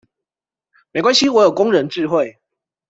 [0.93, 2.39] 沒關係我有工人智慧